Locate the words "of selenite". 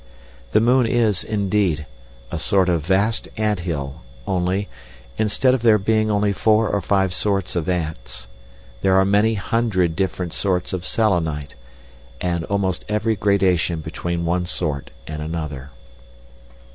10.73-11.53